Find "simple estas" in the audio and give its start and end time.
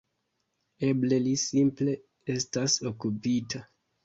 1.41-2.79